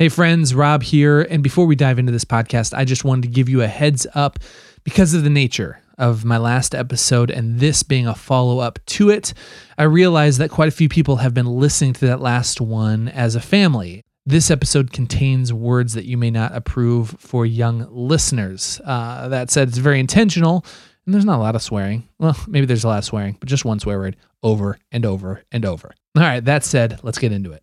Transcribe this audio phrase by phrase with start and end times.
[0.00, 1.20] Hey, friends, Rob here.
[1.20, 4.06] And before we dive into this podcast, I just wanted to give you a heads
[4.14, 4.38] up
[4.82, 9.10] because of the nature of my last episode and this being a follow up to
[9.10, 9.34] it.
[9.76, 13.34] I realized that quite a few people have been listening to that last one as
[13.34, 14.02] a family.
[14.24, 18.80] This episode contains words that you may not approve for young listeners.
[18.82, 20.64] Uh, that said, it's very intentional,
[21.04, 22.08] and there's not a lot of swearing.
[22.18, 25.42] Well, maybe there's a lot of swearing, but just one swear word over and over
[25.52, 25.92] and over.
[26.16, 27.62] All right, that said, let's get into it.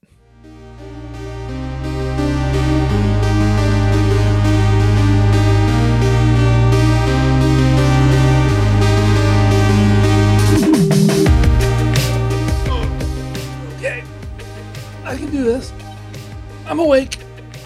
[16.88, 17.18] Awake.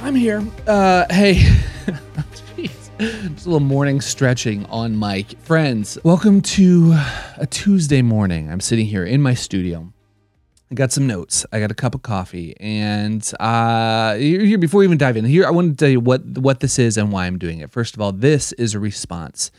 [0.01, 0.43] I'm here.
[0.65, 1.35] Uh, hey.
[2.57, 5.39] Just a little morning stretching on mic.
[5.41, 6.97] Friends, welcome to
[7.37, 8.51] a Tuesday morning.
[8.51, 9.93] I'm sitting here in my studio.
[10.71, 11.45] I got some notes.
[11.51, 15.45] I got a cup of coffee, and uh, here before we even dive in, here
[15.45, 17.69] I want to tell you what what this is and why I'm doing it.
[17.69, 19.51] First of all, this is a response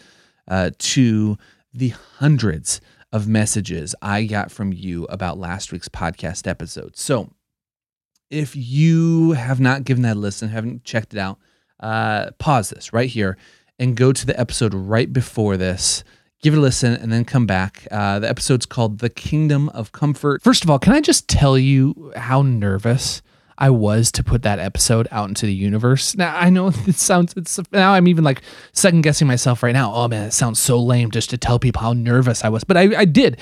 [0.48, 1.38] uh, to
[1.72, 2.80] the hundreds
[3.12, 6.96] of messages I got from you about last week's podcast episode.
[6.96, 7.30] So
[8.32, 11.38] if you have not given that listen, haven't checked it out,
[11.80, 13.36] uh, pause this right here
[13.78, 16.02] and go to the episode right before this.
[16.40, 17.86] Give it a listen and then come back.
[17.90, 20.42] Uh, the episode's called The Kingdom of Comfort.
[20.42, 23.22] First of all, can I just tell you how nervous
[23.58, 26.16] I was to put that episode out into the universe?
[26.16, 29.94] Now, I know it sounds, it's now I'm even like second guessing myself right now.
[29.94, 32.76] Oh man, it sounds so lame just to tell people how nervous I was, but
[32.76, 33.38] I, I did.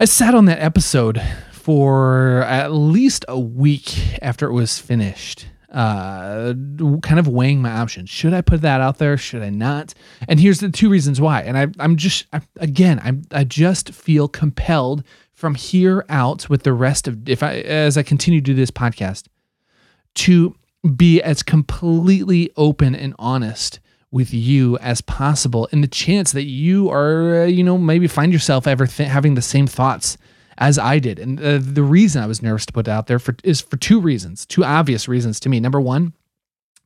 [0.00, 1.20] I sat on that episode
[1.68, 6.54] for at least a week after it was finished, uh,
[7.02, 8.08] kind of weighing my options.
[8.08, 9.18] Should I put that out there?
[9.18, 9.92] Should I not?
[10.26, 11.42] And here's the two reasons why.
[11.42, 16.62] And I, I'm just, I, again, I'm, I just feel compelled from here out with
[16.62, 19.26] the rest of, if I, as I continue to do this podcast,
[20.14, 20.56] to
[20.96, 23.78] be as completely open and honest
[24.10, 28.32] with you as possible and the chance that you are, uh, you know, maybe find
[28.32, 30.16] yourself ever th- having the same thoughts
[30.58, 31.18] as I did.
[31.18, 34.00] And uh, the reason I was nervous to put out there for is for two
[34.00, 35.60] reasons, two obvious reasons to me.
[35.60, 36.12] Number one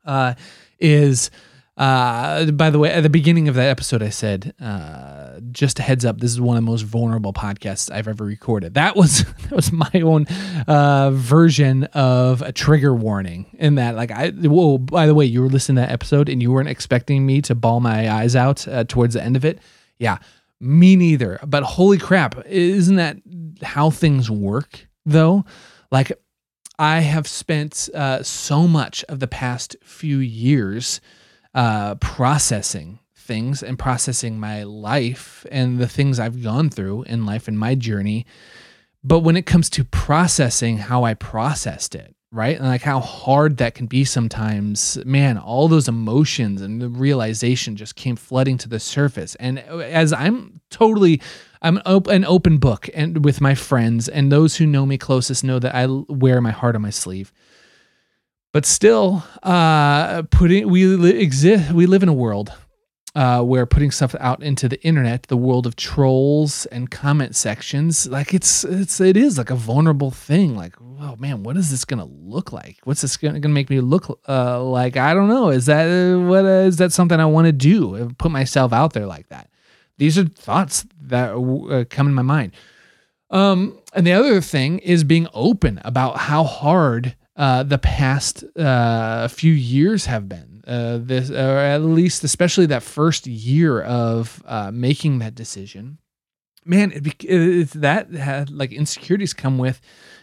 [0.05, 0.35] uh,
[0.79, 1.31] is,
[1.79, 5.83] uh, by the way, at the beginning of that episode, I said, uh, just a
[5.83, 8.75] heads up, this is one of the most vulnerable podcasts I've ever recorded.
[8.75, 10.27] That was that was my own
[10.69, 13.57] uh, version of a trigger warning.
[13.59, 16.43] In that, like, I whoa, by the way, you were listening to that episode and
[16.43, 19.61] you weren't expecting me to bawl my eyes out uh, towards the end of it.
[19.99, 20.19] Yeah,
[20.63, 21.41] me neither.
[21.45, 23.19] But holy crap, isn't that
[23.63, 25.45] how things work though?
[25.91, 26.13] Like
[26.79, 31.01] I have spent uh, so much of the past few years
[31.55, 37.49] uh, processing things and processing my life and the things I've gone through in life
[37.49, 38.27] and my journey.
[39.05, 42.57] But when it comes to processing how I processed it, right?
[42.57, 44.99] And like how hard that can be sometimes.
[45.05, 49.35] Man, all those emotions and the realization just came flooding to the surface.
[49.37, 51.21] And as I'm totally
[51.61, 55.61] I'm an open book and with my friends and those who know me closest know
[55.61, 57.33] that I wear my heart on my sleeve.
[58.53, 62.53] But still, uh, putting we exist, we live in a world
[63.15, 68.07] uh, where putting stuff out into the internet, the world of trolls and comment sections,
[68.07, 70.57] like it's it's it is like a vulnerable thing.
[70.57, 72.79] Like, oh man, what is this gonna look like?
[72.85, 74.97] What's this gonna, gonna make me look uh, like?
[74.97, 75.51] I don't know.
[75.51, 77.97] Is that uh, what uh, is that something I want to do?
[77.97, 79.51] Uh, put myself out there like that.
[79.99, 82.53] These are thoughts that uh, come in my mind.
[83.31, 89.29] Um, and the other thing is being open about how hard uh, the past uh,
[89.29, 94.71] few years have been uh, this, or at least especially that first year of uh,
[94.73, 95.99] making that decision,
[96.65, 99.81] man, it, it, that had like insecurities come with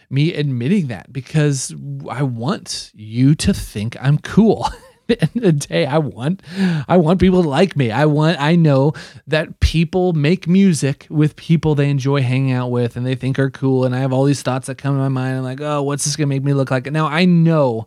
[0.08, 1.74] me admitting that because
[2.08, 4.68] I want you to think I'm cool.
[5.10, 6.42] the end of the day, I want
[6.88, 7.90] I want people to like me.
[7.90, 8.94] I want I know
[9.26, 13.50] that people make music with people they enjoy hanging out with and they think are
[13.50, 13.84] cool.
[13.84, 15.36] And I have all these thoughts that come to my mind.
[15.36, 16.90] I'm like, oh, what's this gonna make me look like?
[16.90, 17.86] Now I know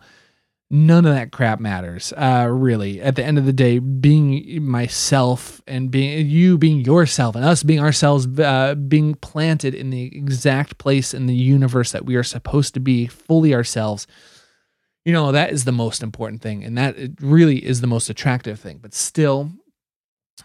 [0.73, 2.99] none of that crap matters uh really.
[2.99, 7.61] At the end of the day being myself and being you being yourself and us
[7.61, 12.23] being ourselves uh, being planted in the exact place in the universe that we are
[12.23, 14.08] supposed to be fully ourselves
[15.05, 16.64] you know that is the most important thing.
[16.64, 18.79] And that really is the most attractive thing.
[18.81, 19.52] But still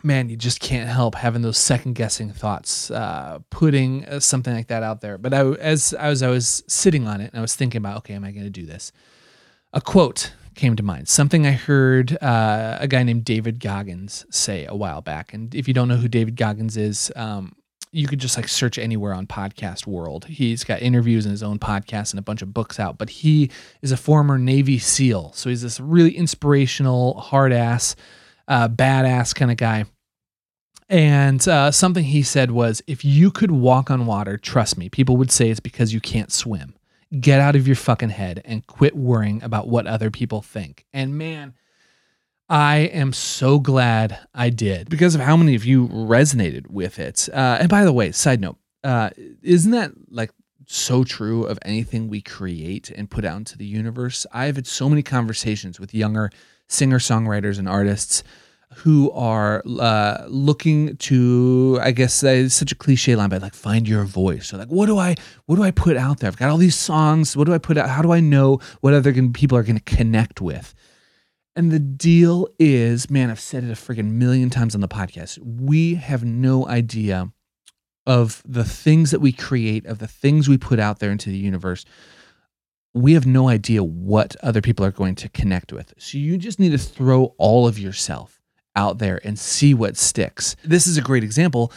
[0.03, 4.67] man you just can't help having those second guessing thoughts uh putting uh, something like
[4.67, 5.17] that out there.
[5.17, 8.13] But I, as, as i was sitting on it and i was thinking about okay
[8.13, 8.93] am i going to do this
[9.73, 14.67] a quote came to mind, something I heard uh, a guy named David Goggins say
[14.67, 15.33] a while back.
[15.33, 17.55] And if you don't know who David Goggins is, um,
[17.93, 20.27] you could just like search anywhere on podcast world.
[20.27, 23.51] He's got interviews in his own podcast and a bunch of books out, but he
[23.81, 25.33] is a former Navy SEAL.
[25.35, 27.97] So he's this really inspirational, hard ass,
[28.47, 29.85] uh, badass kind of guy.
[30.91, 35.17] And uh, something he said was if you could walk on water, trust me, people
[35.19, 36.75] would say it's because you can't swim.
[37.19, 40.85] Get out of your fucking head and quit worrying about what other people think.
[40.93, 41.55] And man,
[42.49, 47.29] I am so glad I did because of how many of you resonated with it.
[47.33, 49.11] Uh, and by the way, side note, uh,
[49.43, 50.31] isn't that like
[50.67, 54.27] so true of anything we create and put out into the universe?
[54.33, 56.31] I've had so many conversations with younger
[56.69, 58.23] singer songwriters and artists
[58.75, 64.05] who are uh, looking to, I guess, such a cliche line, but like find your
[64.05, 64.49] voice.
[64.49, 65.17] So like, what do I,
[65.47, 66.29] what do I put out there?
[66.29, 67.37] I've got all these songs.
[67.37, 67.89] What do I put out?
[67.89, 70.75] How do I know what other people are going to connect with?
[71.57, 75.39] And the deal is, man, I've said it a freaking million times on the podcast.
[75.43, 77.33] We have no idea
[78.07, 81.37] of the things that we create, of the things we put out there into the
[81.37, 81.85] universe.
[82.95, 85.95] We have no idea what other people are going to connect with.
[85.99, 88.38] So you just need to throw all of yourself
[88.77, 90.57] out there and see what sticks.
[90.65, 91.73] This is a great example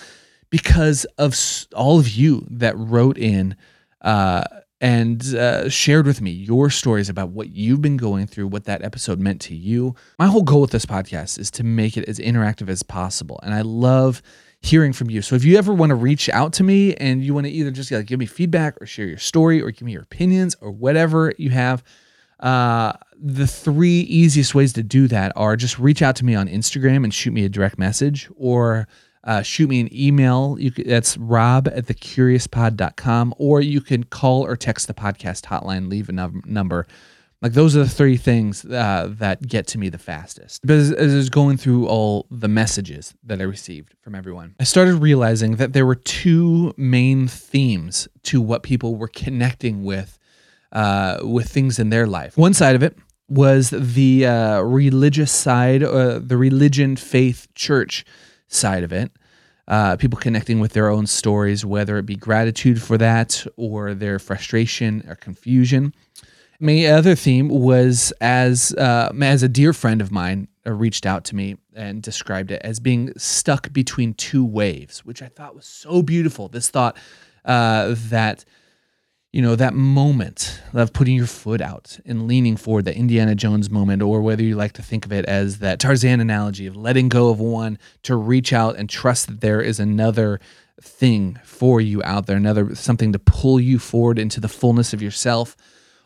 [0.50, 1.36] because of
[1.76, 3.56] all of you that wrote in
[4.02, 4.44] uh,
[4.82, 8.84] and uh, shared with me your stories about what you've been going through, what that
[8.84, 9.96] episode meant to you.
[10.18, 13.40] My whole goal with this podcast is to make it as interactive as possible.
[13.44, 14.22] And I love
[14.62, 15.22] hearing from you.
[15.22, 17.72] So if you ever want to reach out to me and you want to either
[17.72, 20.72] just like, give me feedback or share your story or give me your opinions or
[20.72, 21.84] whatever you have,
[22.42, 26.48] uh, the three easiest ways to do that are just reach out to me on
[26.48, 28.88] Instagram and shoot me a direct message or
[29.24, 30.58] uh, shoot me an email.
[30.60, 35.90] You can, that's rob at thecuriouspod.com, or you can call or text the podcast hotline,
[35.90, 36.88] leave a num- number.
[37.42, 40.62] Like those are the three things uh, that get to me the fastest.
[40.64, 44.56] But as, as I was going through all the messages that I received from everyone,
[44.60, 50.20] I started realizing that there were two main themes to what people were connecting with,
[50.72, 52.38] uh, with things in their life.
[52.38, 52.98] One side of it
[53.28, 58.06] was the uh, religious side, uh, the religion, faith, church
[58.48, 59.12] side of it.
[59.68, 64.20] Uh, people connecting with their own stories, whether it be gratitude for that or their
[64.20, 65.94] frustration or confusion.
[66.60, 71.24] My other theme was as uh, as a dear friend of mine uh, reached out
[71.26, 75.66] to me and described it as being stuck between two waves, which I thought was
[75.66, 76.50] so beautiful.
[76.50, 76.98] This thought
[77.46, 78.44] uh, that
[79.32, 83.70] you know, that moment of putting your foot out and leaning forward, the Indiana Jones
[83.70, 87.08] moment, or whether you like to think of it as that Tarzan analogy of letting
[87.08, 90.42] go of one to reach out and trust that there is another
[90.82, 95.02] thing for you out there, another something to pull you forward into the fullness of
[95.02, 95.56] yourself,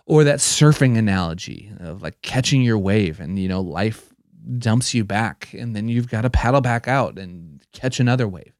[0.05, 4.13] or that surfing analogy of like catching your wave and, you know, life
[4.59, 8.54] dumps you back and then you've got to paddle back out and catch another wave.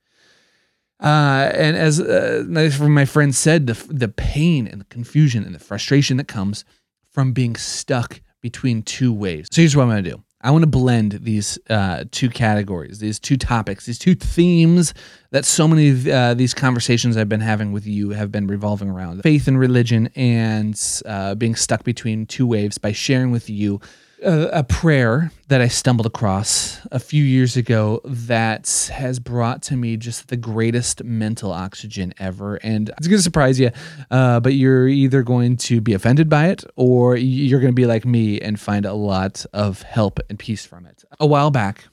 [1.05, 5.59] Uh, and as uh, my friend said, the, the pain and the confusion and the
[5.59, 6.65] frustration that comes
[7.11, 9.47] from being stuck between two waves.
[9.51, 10.23] So here's what I'm going to do.
[10.41, 14.93] I want to blend these uh, two categories, these two topics, these two themes
[15.31, 18.89] that so many of uh, these conversations I've been having with you have been revolving
[18.89, 23.79] around faith and religion and uh, being stuck between two waves by sharing with you
[24.25, 29.75] a, a, prayer that I stumbled across a few years ago that has brought to
[29.75, 32.56] me just the greatest mental oxygen ever.
[32.56, 33.72] And it's going to surprise you,
[34.10, 37.86] uh, but you're either going to be offended by it or you're going to be
[37.86, 41.03] like me and find a lot of help and peace from it.
[41.20, 41.86] A while back,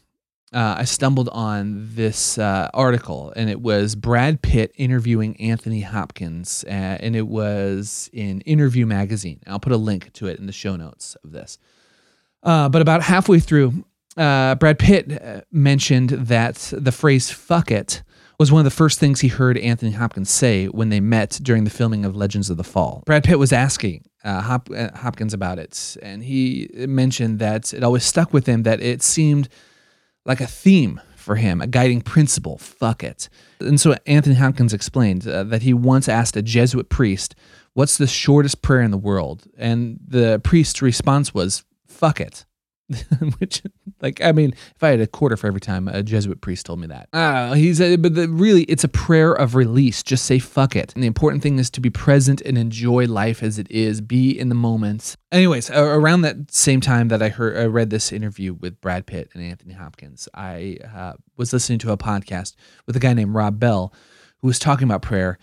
[0.53, 6.63] uh, I stumbled on this uh, article, and it was Brad Pitt interviewing Anthony Hopkins,
[6.69, 9.41] uh, and it was in Interview Magazine.
[9.47, 11.59] I'll put a link to it in the show notes of this.
[12.43, 13.85] Uh, but about halfway through,
[14.17, 18.03] uh, Brad Pitt uh, mentioned that the phrase fuck it
[18.39, 21.65] was one of the first things he heard Anthony Hopkins say when they met during
[21.65, 23.03] the filming of Legends of the Fall.
[23.07, 27.85] Brad Pitt was asking uh, Hop- uh, Hopkins about it, and he mentioned that it
[27.85, 29.49] always stuck with him that it seemed
[30.25, 32.59] like a theme for him, a guiding principle.
[32.59, 33.29] Fuck it.
[33.61, 37.35] And so Anthony Hopkins explained uh, that he once asked a Jesuit priest,
[37.75, 39.45] What's the shortest prayer in the world?
[39.57, 41.65] And the priest's response was,
[42.03, 42.45] fuck it.
[43.39, 43.63] Which,
[44.03, 46.81] like, I mean, if I had a quarter for every time a Jesuit priest told
[46.81, 47.55] me that, I don't know.
[47.55, 50.03] He's, a, but the, really, it's a prayer of release.
[50.03, 50.93] Just say fuck it.
[50.95, 54.01] And the important thing is to be present and enjoy life as it is.
[54.01, 55.17] Be in the moment.
[55.31, 59.31] Anyways, around that same time that I heard, I read this interview with Brad Pitt
[59.33, 62.57] and Anthony Hopkins, I uh, was listening to a podcast
[62.87, 63.95] with a guy named Rob Bell
[64.39, 65.39] who was talking about prayer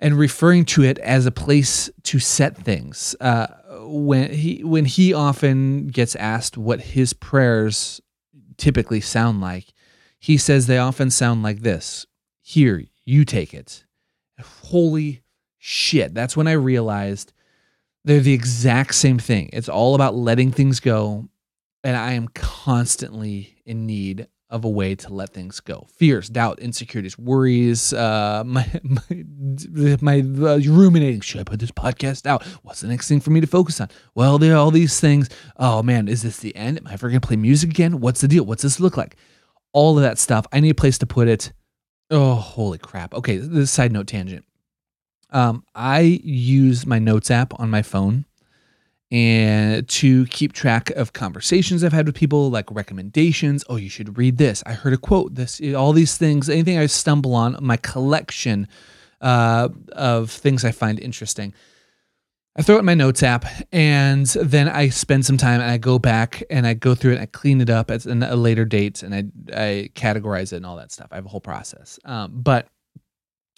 [0.00, 3.16] and referring to it as a place to set things.
[3.20, 3.48] Uh,
[3.80, 8.00] when he when he often gets asked what his prayers
[8.56, 9.72] typically sound like,
[10.18, 12.06] he says they often sound like this:
[12.40, 13.84] "Here, you take it.
[14.64, 15.22] Holy
[15.58, 16.14] shit.
[16.14, 17.32] That's when I realized
[18.04, 19.50] they're the exact same thing.
[19.52, 21.28] It's all about letting things go.
[21.84, 25.86] And I am constantly in need of a way to let things go.
[25.94, 31.20] Fears, doubt, insecurities, worries, uh, my my, my uh, ruminating.
[31.20, 32.42] Should I put this podcast out?
[32.62, 33.88] What's the next thing for me to focus on?
[34.14, 35.28] Well, there are all these things.
[35.56, 36.78] Oh man, is this the end?
[36.78, 38.00] Am I ever gonna play music again?
[38.00, 38.44] What's the deal?
[38.44, 39.16] What's this look like?
[39.72, 40.46] All of that stuff.
[40.52, 41.52] I need a place to put it.
[42.10, 43.12] Oh, holy crap.
[43.14, 44.44] Okay, this side note tangent.
[45.30, 48.24] Um, I use my notes app on my phone
[49.10, 53.64] and to keep track of conversations I've had with people, like recommendations.
[53.68, 54.62] Oh, you should read this.
[54.66, 55.34] I heard a quote.
[55.34, 58.68] This, all these things, anything I stumble on, my collection
[59.20, 61.54] uh, of things I find interesting.
[62.56, 65.78] I throw it in my notes app, and then I spend some time and I
[65.78, 68.64] go back and I go through it and I clean it up at a later
[68.64, 69.24] date and I
[69.54, 71.08] I categorize it and all that stuff.
[71.12, 72.00] I have a whole process.
[72.04, 72.66] Um, but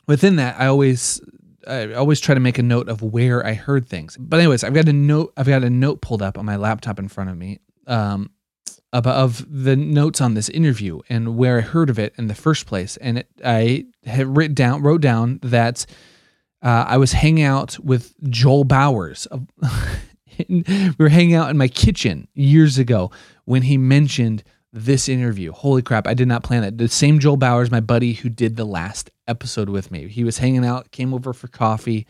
[0.07, 1.19] within that, I always
[1.67, 4.17] I always try to make a note of where I heard things.
[4.17, 5.33] But anyways, I've got a note.
[5.37, 8.31] I've got a note pulled up on my laptop in front of me um,
[8.93, 12.67] of the notes on this interview and where I heard of it in the first
[12.67, 12.97] place.
[12.99, 15.87] And it, I had written down, wrote down that
[16.63, 19.27] uh, I was hanging out with Joel Bowers.
[20.49, 23.11] we were hanging out in my kitchen years ago
[23.45, 25.53] when he mentioned this interview.
[25.53, 26.79] Holy crap, I did not plan that.
[26.79, 30.09] The same Joel Bowers, my buddy who did the last episode with me.
[30.09, 32.07] He was hanging out, came over for coffee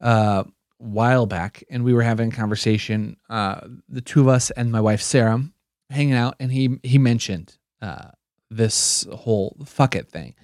[0.00, 4.50] uh, a while back, and we were having a conversation, uh, the two of us
[4.52, 5.42] and my wife Sarah,
[5.90, 8.10] hanging out, and he he mentioned uh,
[8.50, 10.34] this whole fuck it thing.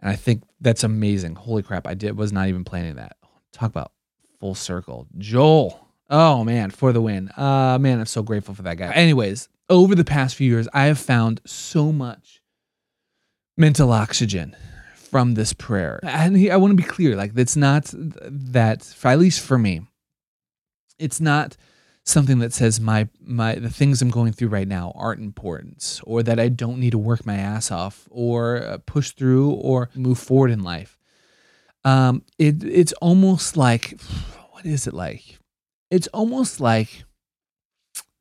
[0.00, 1.34] And I think that's amazing.
[1.34, 3.16] Holy crap, I did was not even planning that.
[3.52, 3.92] Talk about
[4.38, 5.06] full circle.
[5.18, 5.80] Joel.
[6.10, 7.30] Oh man, for the win.
[7.36, 8.92] Uh man, I'm so grateful for that guy.
[8.92, 12.42] Anyways, over the past few years, I have found so much
[13.56, 14.54] mental oxygen
[15.14, 16.00] from this prayer.
[16.02, 19.82] And I want to be clear like, it's not that, at least for me,
[20.98, 21.56] it's not
[22.02, 26.24] something that says my my the things I'm going through right now aren't important or
[26.24, 30.18] that I don't need to work my ass off or uh, push through or move
[30.18, 30.98] forward in life.
[31.84, 34.00] Um it it's almost like
[34.50, 35.38] what is it like?
[35.92, 37.04] It's almost like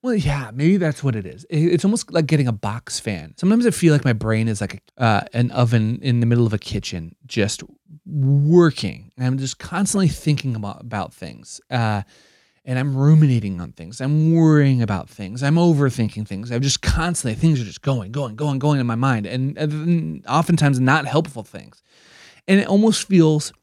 [0.03, 1.45] well, yeah, maybe that's what it is.
[1.49, 3.33] It's almost like getting a box fan.
[3.37, 6.45] Sometimes I feel like my brain is like a, uh, an oven in the middle
[6.45, 7.63] of a kitchen, just
[8.05, 9.13] working.
[9.17, 11.61] And I'm just constantly thinking about, about things.
[11.71, 12.01] Uh,
[12.65, 14.01] and I'm ruminating on things.
[14.01, 15.41] I'm worrying about things.
[15.41, 16.51] I'm overthinking things.
[16.51, 19.25] I'm just constantly, things are just going, going, going, going in my mind.
[19.25, 21.81] And, and oftentimes not helpful things.
[22.45, 23.53] And it almost feels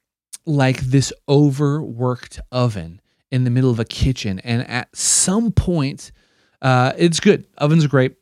[0.46, 4.38] like this overworked oven in the middle of a kitchen.
[4.38, 6.12] And at some point,
[6.62, 7.46] uh, it's good.
[7.58, 8.16] Ovens are great.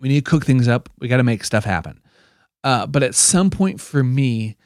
[0.00, 0.88] We need to cook things up.
[0.98, 2.00] We got to make stuff happen.
[2.64, 4.56] Uh, but at some point for me,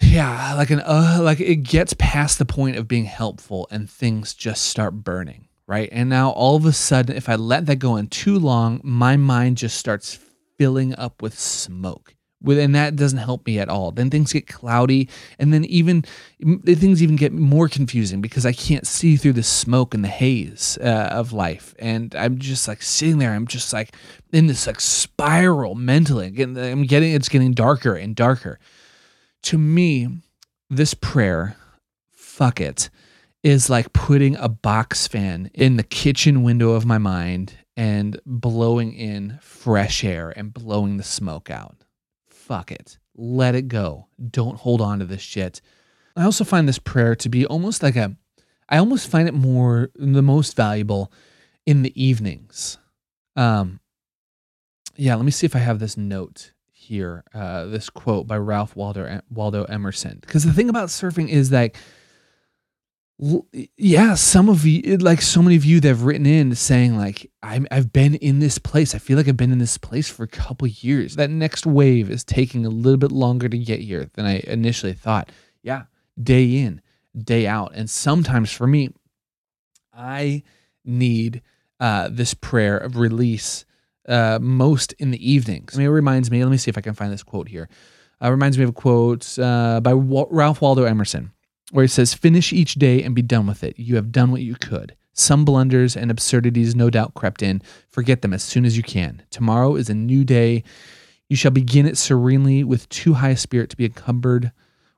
[0.00, 4.34] yeah, like an uh, like it gets past the point of being helpful and things
[4.34, 5.88] just start burning, right?
[5.92, 9.16] And now all of a sudden, if I let that go on too long, my
[9.16, 10.18] mind just starts
[10.56, 12.14] filling up with smoke
[12.46, 13.90] and that doesn't help me at all.
[13.90, 16.04] Then things get cloudy, and then even
[16.64, 20.78] things even get more confusing because I can't see through the smoke and the haze
[20.80, 23.32] uh, of life, and I'm just like sitting there.
[23.32, 23.94] I'm just like
[24.32, 26.26] in this like spiral mentally.
[26.40, 28.58] And I'm getting it's getting darker and darker.
[29.44, 30.08] To me,
[30.68, 31.56] this prayer,
[32.12, 32.90] fuck it,
[33.42, 38.92] is like putting a box fan in the kitchen window of my mind and blowing
[38.92, 41.79] in fresh air and blowing the smoke out
[42.50, 42.98] fuck it.
[43.14, 44.08] Let it go.
[44.28, 45.60] Don't hold on to this shit.
[46.16, 48.16] I also find this prayer to be almost like a,
[48.68, 51.12] I almost find it more, the most valuable
[51.64, 52.76] in the evenings.
[53.36, 53.78] Um,
[54.96, 58.74] yeah, let me see if I have this note here, uh, this quote by Ralph
[58.74, 60.18] Waldo, Waldo Emerson.
[60.20, 61.76] Because the thing about surfing is that
[63.76, 67.30] yeah, some of you, like so many of you that have written in saying like,
[67.42, 68.94] I'm, I've been in this place.
[68.94, 71.16] I feel like I've been in this place for a couple years.
[71.16, 74.94] That next wave is taking a little bit longer to get here than I initially
[74.94, 75.30] thought.
[75.62, 75.84] Yeah,
[76.22, 76.80] day in,
[77.16, 77.72] day out.
[77.74, 78.88] And sometimes for me,
[79.92, 80.42] I
[80.82, 81.42] need
[81.78, 83.66] uh, this prayer of release
[84.08, 85.74] uh, most in the evenings.
[85.74, 87.68] I mean, it reminds me, let me see if I can find this quote here.
[88.22, 91.32] Uh, reminds me of a quote uh, by Ralph Waldo Emerson
[91.70, 93.78] where he says, Finish each day and be done with it.
[93.78, 94.96] You have done what you could.
[95.12, 97.62] Some blunders and absurdities no doubt crept in.
[97.88, 99.22] Forget them as soon as you can.
[99.30, 100.62] Tomorrow is a new day.
[101.28, 104.52] You shall begin it serenely with too high a spirit to be encumbered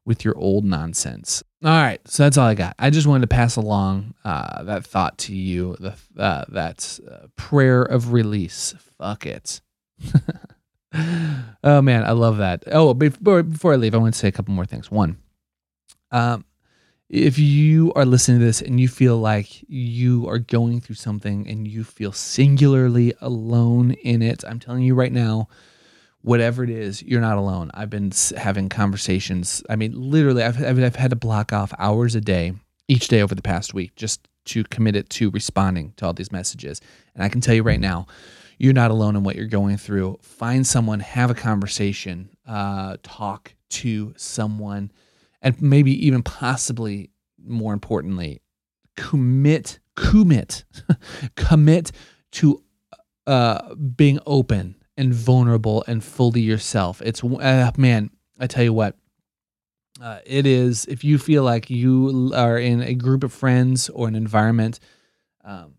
[0.05, 1.43] with your old nonsense.
[1.65, 2.75] All right, so that's all I got.
[2.79, 7.29] I just wanted to pass along uh, that thought to you, the, uh, that uh,
[7.37, 8.75] prayer of release.
[8.99, 9.61] Fuck it.
[11.63, 12.65] oh man, I love that.
[12.67, 14.91] Oh, before before I leave, I want to say a couple more things.
[14.91, 15.19] One,
[16.11, 16.45] um,
[17.13, 21.47] if you are listening to this and you feel like you are going through something
[21.47, 25.49] and you feel singularly alone in it, I'm telling you right now,
[26.23, 27.71] whatever it is, you're not alone.
[27.75, 29.63] I've been having conversations.
[29.69, 32.55] I mean, literally, I've, I've had to block off hours a day
[32.89, 36.33] each day over the past week just to commit it to responding to all these
[36.33, 36.81] messages.
[37.15, 38.07] And I can tell you right now,
[38.57, 40.19] you're not alone in what you're going through.
[40.23, 44.91] Find someone, have a conversation, uh, talk to someone,
[45.43, 47.11] and maybe even possibly
[47.45, 48.41] more importantly,
[48.97, 50.65] commit, commit,
[51.37, 51.93] commit
[52.33, 52.63] to
[53.27, 57.03] uh, being open and vulnerable and fully yourself.
[57.03, 58.97] It's uh, man, I tell you what,
[60.01, 60.85] uh, it is.
[60.87, 64.81] If you feel like you are in a group of friends or an environment
[65.45, 65.75] um,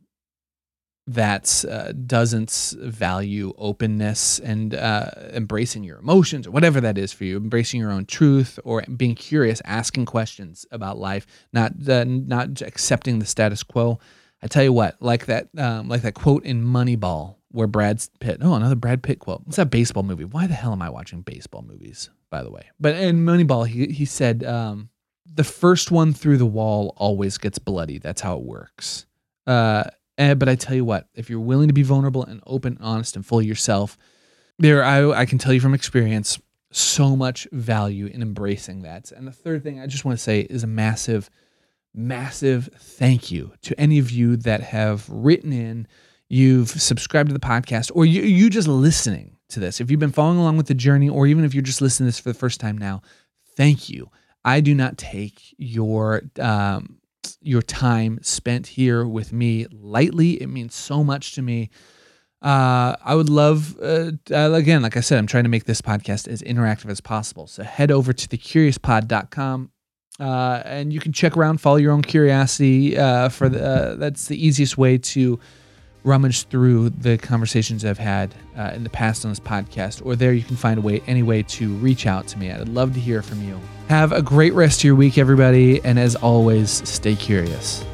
[1.06, 7.26] that uh, doesn't value openness and uh, embracing your emotions or whatever that is for
[7.26, 12.62] you, embracing your own truth or being curious, asking questions about life, not uh, not
[12.62, 14.00] accepting the status quo.
[14.42, 18.40] I tell you what, like that, um, like that quote in Moneyball where Brad Pitt.
[18.42, 19.42] Oh, another Brad Pitt quote.
[19.46, 20.26] What's that baseball movie?
[20.26, 22.10] Why the hell am I watching baseball movies?
[22.30, 24.90] By the way, but in Moneyball, he he said um,
[25.26, 28.00] the first one through the wall always gets bloody.
[28.00, 29.06] That's how it works.
[29.46, 29.84] Uh,
[30.32, 33.16] uh, but I tell you what, if you're willing to be vulnerable and open, honest,
[33.16, 33.98] and full yourself,
[34.60, 36.40] there I, I can tell you from experience,
[36.72, 39.12] so much value in embracing that.
[39.12, 41.30] And the third thing I just want to say is a massive,
[41.94, 45.88] massive thank you to any of you that have written in,
[46.30, 49.80] you've subscribed to the podcast, or you you just listening to this.
[49.80, 52.10] If you've been following along with the journey, or even if you're just listening to
[52.10, 53.02] this for the first time now,
[53.56, 54.10] thank you.
[54.44, 56.98] I do not take your um,
[57.42, 60.42] your time spent here with me lightly.
[60.42, 61.70] It means so much to me.
[62.42, 65.82] Uh, I would love, uh, uh, again, like I said, I'm trying to make this
[65.82, 67.48] podcast as interactive as possible.
[67.48, 69.72] So head over to thecuriouspod.com
[70.20, 72.98] uh, and you can check around, follow your own curiosity.
[72.98, 75.40] Uh, for the, uh, that's the easiest way to
[76.04, 80.34] rummage through the conversations I've had uh, in the past on this podcast, or there
[80.34, 82.52] you can find a way, any way to reach out to me.
[82.52, 83.60] I'd love to hear from you.
[83.90, 85.84] Have a great rest of your week, everybody.
[85.84, 87.86] And as always, stay curious.